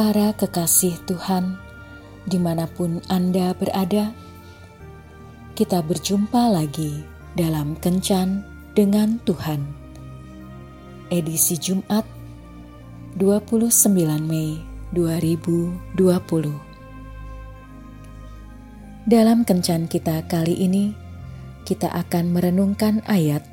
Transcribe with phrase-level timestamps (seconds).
[0.00, 1.60] Para kekasih Tuhan,
[2.24, 4.16] di mana pun Anda berada,
[5.52, 7.04] kita berjumpa lagi
[7.36, 8.40] dalam Kencan
[8.72, 9.60] dengan Tuhan.
[11.12, 12.08] Edisi Jumat
[13.20, 13.68] 29
[14.24, 14.64] Mei
[14.96, 15.92] 2020
[19.04, 20.96] Dalam Kencan kita kali ini,
[21.68, 23.44] kita akan merenungkan ayat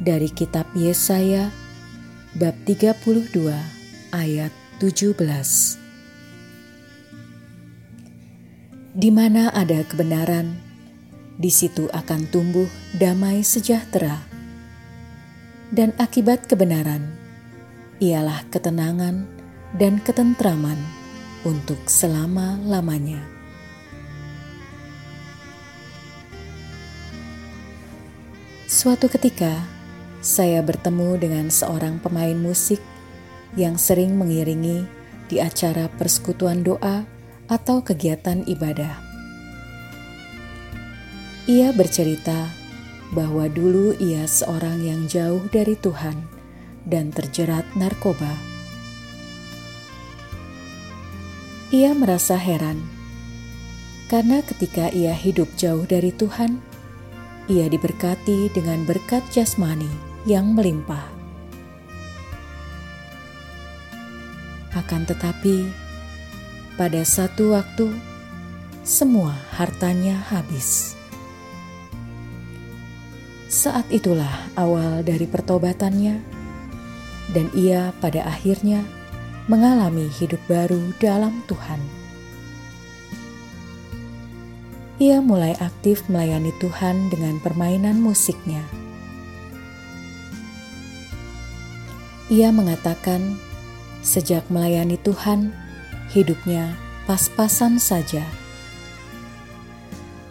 [0.00, 1.52] dari kitab Yesaya
[2.40, 3.44] bab 32
[4.16, 5.81] ayat 17.
[8.92, 10.52] Di mana ada kebenaran,
[11.40, 12.68] di situ akan tumbuh
[13.00, 14.20] damai sejahtera.
[15.72, 17.00] Dan akibat kebenaran
[18.04, 19.24] ialah ketenangan
[19.80, 20.76] dan ketentraman
[21.40, 23.24] untuk selama-lamanya.
[28.68, 29.56] Suatu ketika,
[30.20, 32.84] saya bertemu dengan seorang pemain musik
[33.56, 34.84] yang sering mengiringi
[35.32, 37.21] di acara persekutuan doa
[37.52, 38.96] atau kegiatan ibadah.
[41.44, 42.48] Ia bercerita
[43.12, 46.16] bahwa dulu ia seorang yang jauh dari Tuhan
[46.88, 48.32] dan terjerat narkoba.
[51.68, 52.80] Ia merasa heran
[54.12, 56.60] karena ketika ia hidup jauh dari Tuhan,
[57.48, 59.88] ia diberkati dengan berkat jasmani
[60.28, 61.08] yang melimpah.
[64.76, 65.81] Akan tetapi,
[66.76, 67.92] pada satu waktu
[68.82, 70.98] semua hartanya habis.
[73.52, 76.18] Saat itulah awal dari pertobatannya,
[77.36, 78.82] dan ia pada akhirnya
[79.46, 81.80] mengalami hidup baru dalam Tuhan.
[85.02, 88.62] Ia mulai aktif melayani Tuhan dengan permainan musiknya.
[92.32, 93.36] Ia mengatakan
[94.02, 95.54] Sejak melayani Tuhan,
[96.12, 96.76] hidupnya
[97.08, 98.22] pas-pasan saja.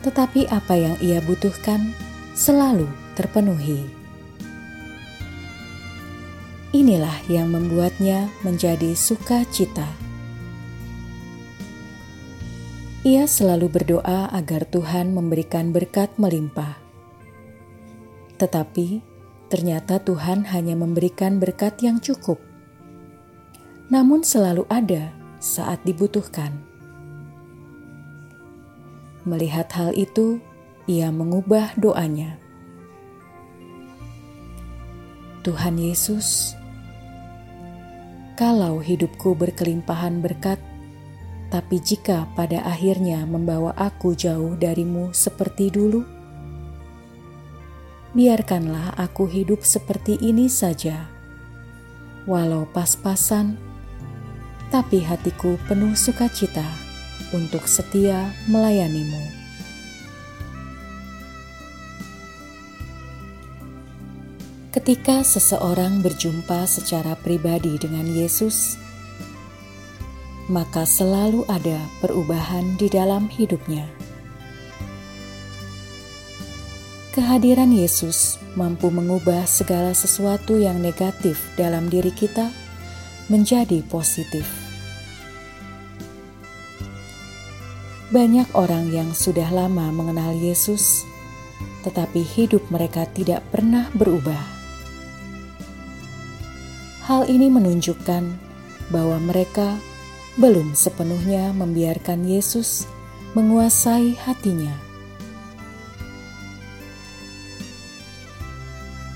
[0.00, 1.92] Tetapi apa yang ia butuhkan
[2.32, 3.84] selalu terpenuhi.
[6.70, 9.88] Inilah yang membuatnya menjadi sukacita.
[13.02, 16.78] Ia selalu berdoa agar Tuhan memberikan berkat melimpah.
[18.38, 19.02] Tetapi
[19.50, 22.38] ternyata Tuhan hanya memberikan berkat yang cukup
[23.90, 26.52] namun selalu ada saat dibutuhkan.
[29.24, 30.36] Melihat hal itu,
[30.84, 32.36] ia mengubah doanya.
[35.40, 36.52] Tuhan Yesus,
[38.36, 40.60] kalau hidupku berkelimpahan berkat,
[41.48, 46.04] tapi jika pada akhirnya membawa aku jauh darimu seperti dulu,
[48.12, 51.08] biarkanlah aku hidup seperti ini saja,
[52.28, 53.69] walau pas-pasan
[54.70, 56.64] tapi hatiku penuh sukacita
[57.34, 59.18] untuk setia melayanimu.
[64.70, 68.78] Ketika seseorang berjumpa secara pribadi dengan Yesus,
[70.46, 73.82] maka selalu ada perubahan di dalam hidupnya.
[77.10, 82.54] Kehadiran Yesus mampu mengubah segala sesuatu yang negatif dalam diri kita
[83.26, 84.59] menjadi positif.
[88.10, 91.06] Banyak orang yang sudah lama mengenal Yesus,
[91.86, 94.42] tetapi hidup mereka tidak pernah berubah.
[97.06, 98.26] Hal ini menunjukkan
[98.90, 99.78] bahwa mereka
[100.34, 102.90] belum sepenuhnya membiarkan Yesus
[103.38, 104.74] menguasai hatinya.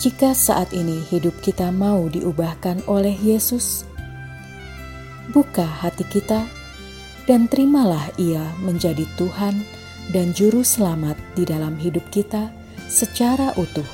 [0.00, 3.84] Jika saat ini hidup kita mau diubahkan oleh Yesus,
[5.36, 6.48] buka hati kita
[7.28, 9.60] dan terimalah Ia menjadi Tuhan
[10.16, 12.48] dan Juru Selamat di dalam hidup kita
[12.88, 13.84] secara utuh.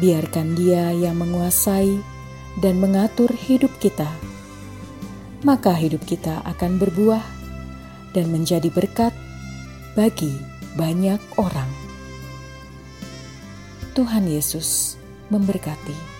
[0.00, 1.92] Biarkan Dia yang menguasai
[2.64, 4.08] dan mengatur hidup kita,
[5.44, 7.20] maka hidup kita akan berbuah
[8.16, 9.12] dan menjadi berkat
[9.92, 10.32] bagi
[10.80, 11.68] banyak orang.
[13.92, 14.96] Tuhan Yesus
[15.28, 16.11] memberkati.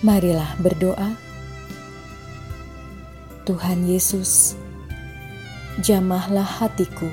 [0.00, 1.12] Marilah berdoa.
[3.44, 4.56] Tuhan Yesus,
[5.84, 7.04] jamahlah hatiku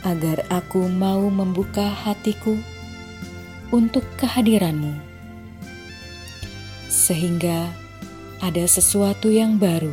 [0.00, 2.56] agar aku mau membuka hatiku
[3.68, 4.96] untuk kehadiranmu.
[6.88, 7.68] Sehingga
[8.40, 9.92] ada sesuatu yang baru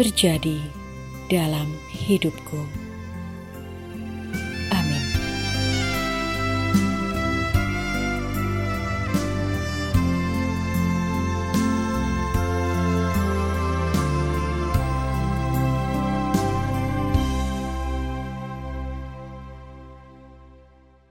[0.00, 0.56] terjadi
[1.28, 2.83] dalam hidupku.